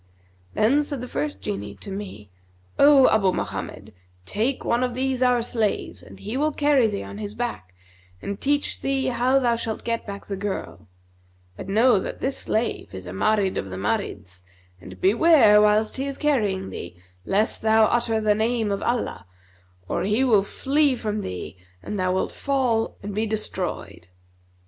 Then 0.55 0.83
said 0.83 0.99
the 0.99 1.07
first 1.07 1.41
Jinni 1.41 1.75
to 1.79 1.91
me, 1.91 2.31
'O 2.79 3.07
Abu 3.09 3.31
Mohammed, 3.33 3.93
take 4.25 4.65
one 4.65 4.81
of 4.83 4.95
these 4.95 5.21
our 5.21 5.43
slaves, 5.43 6.01
and 6.01 6.19
he 6.19 6.35
will 6.37 6.51
carry 6.51 6.87
thee 6.87 7.03
on 7.03 7.19
his 7.19 7.35
back 7.35 7.75
and 8.19 8.41
teach 8.41 8.81
thee 8.81 9.05
how 9.09 9.37
thou 9.37 9.55
shalt 9.55 9.83
get 9.83 10.07
back 10.07 10.25
the 10.25 10.35
girl; 10.35 10.87
but 11.55 11.69
know 11.69 11.99
that 11.99 12.19
this 12.19 12.35
slave 12.35 12.95
is 12.95 13.05
a 13.05 13.11
Marid 13.11 13.59
of 13.59 13.69
the 13.69 13.77
Marids 13.77 14.41
and 14.81 14.99
beware, 14.99 15.61
whilst 15.61 15.97
he 15.97 16.07
is 16.07 16.17
carrying 16.17 16.71
thee, 16.71 16.97
lest 17.23 17.61
thou 17.61 17.85
utter 17.85 18.19
the 18.19 18.33
name 18.33 18.71
of 18.71 18.81
Allah, 18.81 19.27
or 19.87 20.01
he 20.01 20.23
will 20.23 20.41
flee 20.41 20.95
from 20.95 21.21
thee 21.21 21.57
and 21.83 21.99
thou 21.99 22.11
wilt 22.11 22.31
fall 22.31 22.97
and 23.03 23.13
be 23.13 23.27
destroyed.' 23.27 24.07